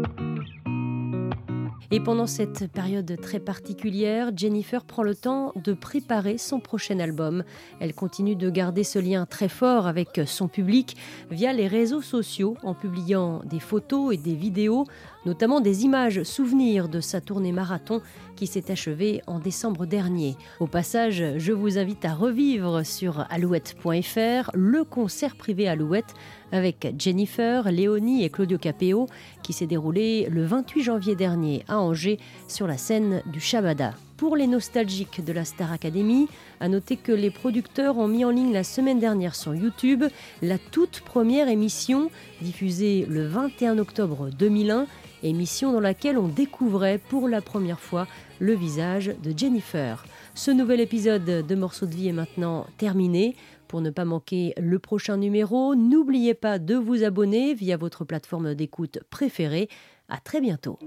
Et 1.93 2.01
pendant 2.01 2.27
cette 2.27 2.71
période 2.73 3.17
très 3.23 3.39
particulière, 3.39 4.31
Jennifer 4.37 4.85
prend 4.85 5.05
le 5.05 5.15
temps 5.15 5.53
de 5.55 5.73
préparer 5.73 6.37
son 6.37 6.59
prochain 6.59 6.99
album. 6.99 7.45
Elle 7.79 7.95
continue 7.95 8.35
de 8.35 8.51
garder 8.51 8.83
ce 8.83 8.99
lien 8.99 9.25
très 9.25 9.49
fort 9.49 9.87
avec 9.87 10.21
son 10.27 10.49
public 10.49 10.97
via 11.31 11.53
les 11.53 11.69
réseaux 11.69 12.03
sociaux 12.03 12.57
en 12.65 12.75
publiant 12.75 13.41
des 13.45 13.61
photos 13.61 14.15
et 14.15 14.17
des 14.17 14.35
vidéos, 14.35 14.85
notamment 15.27 15.61
des 15.61 15.85
images 15.85 16.25
souvenirs 16.25 16.89
de 16.89 17.01
sa 17.01 17.21
tournée 17.21 17.53
marathon 17.53 18.01
qui 18.35 18.49
s'est 18.49 18.71
achevée 18.73 19.23
en 19.29 19.39
décembre 19.39 19.87
dernier. 19.87 20.37
Au 20.59 20.67
passage, 20.67 21.25
je 21.37 21.53
vous 21.53 21.79
invite 21.79 22.05
à 22.05 22.15
revivre 22.15 22.85
sur 22.85 23.27
alouette.fr 23.31 24.51
le 24.55 24.83
concert 24.85 25.37
privé 25.37 25.69
Alouette 25.69 26.15
avec 26.53 26.95
Jennifer, 26.99 27.71
Léonie 27.71 28.25
et 28.25 28.31
Claudio 28.31 28.59
Capéo 28.59 29.07
qui 29.43 29.53
s'est 29.53 29.67
déroulé 29.67 30.29
le 30.31 30.45
28 30.45 30.83
janvier 30.83 31.15
dernier 31.15 31.65
à 31.69 31.79
Angers 31.79 32.19
sur 32.49 32.67
la 32.67 32.77
scène 32.77 33.23
du 33.27 33.41
Shabada. 33.41 33.95
Pour 34.17 34.35
les 34.35 34.47
nostalgiques 34.47 35.23
de 35.23 35.33
la 35.33 35.45
Star 35.45 35.73
Academy, 35.73 36.27
à 36.61 36.69
noter 36.69 36.97
que 36.97 37.13
les 37.13 37.31
producteurs 37.31 37.99
ont 37.99 38.09
mis 38.09 38.25
en 38.25 38.31
ligne 38.31 38.53
la 38.53 38.65
semaine 38.65 38.99
dernière 38.99 39.35
sur 39.35 39.55
YouTube 39.55 40.05
la 40.41 40.57
toute 40.59 41.01
première 41.01 41.49
émission 41.49 42.11
diffusée 42.41 43.07
le 43.11 43.27
21 43.27 43.79
octobre 43.79 44.31
2001, 44.39 44.87
émission 45.23 45.73
dans 45.73 45.81
laquelle 45.81 46.17
on 46.17 46.29
découvrait 46.29 46.99
pour 46.99 47.29
la 47.29 47.43
première 47.43 47.81
fois 47.81 48.07
le 48.39 48.55
visage 48.55 49.13
de 49.23 49.37
Jennifer. 49.37 50.05
Ce 50.35 50.51
nouvel 50.51 50.81
épisode 50.81 51.25
de 51.25 51.55
Morceaux 51.55 51.87
de 51.87 51.95
vie 51.95 52.09
est 52.09 52.13
maintenant 52.13 52.67
terminé. 52.79 53.37
Pour 53.69 53.81
ne 53.81 53.91
pas 53.91 54.05
manquer 54.05 54.55
le 54.59 54.79
prochain 54.79 55.17
numéro, 55.17 55.75
n'oubliez 55.75 56.35
pas 56.35 56.59
de 56.59 56.75
vous 56.75 57.03
abonner 57.05 57.55
via 57.55 57.77
votre 57.77 58.05
plateforme 58.05 58.55
d'écoute 58.55 58.99
préférée. 59.11 59.69
À 60.09 60.19
très 60.19 60.41
bientôt. 60.41 60.79